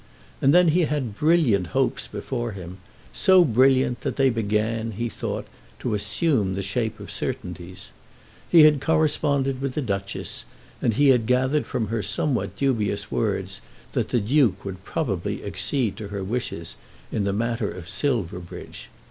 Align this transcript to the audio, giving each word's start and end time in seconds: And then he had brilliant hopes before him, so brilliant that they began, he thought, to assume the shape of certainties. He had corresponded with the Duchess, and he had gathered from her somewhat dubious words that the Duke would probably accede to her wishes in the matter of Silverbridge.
And 0.41 0.51
then 0.51 0.69
he 0.69 0.85
had 0.85 1.15
brilliant 1.15 1.67
hopes 1.77 2.07
before 2.07 2.53
him, 2.53 2.79
so 3.13 3.45
brilliant 3.45 4.01
that 4.01 4.15
they 4.15 4.31
began, 4.31 4.93
he 4.93 5.09
thought, 5.09 5.45
to 5.77 5.93
assume 5.93 6.55
the 6.55 6.63
shape 6.63 6.99
of 6.99 7.11
certainties. 7.11 7.91
He 8.49 8.63
had 8.63 8.81
corresponded 8.81 9.61
with 9.61 9.75
the 9.75 9.81
Duchess, 9.83 10.43
and 10.81 10.95
he 10.95 11.09
had 11.09 11.27
gathered 11.27 11.67
from 11.67 11.89
her 11.89 12.01
somewhat 12.01 12.57
dubious 12.57 13.11
words 13.11 13.61
that 13.91 14.09
the 14.09 14.19
Duke 14.19 14.65
would 14.65 14.83
probably 14.83 15.43
accede 15.45 15.97
to 15.97 16.07
her 16.07 16.23
wishes 16.23 16.77
in 17.11 17.23
the 17.23 17.31
matter 17.31 17.69
of 17.69 17.87
Silverbridge. 17.87 18.89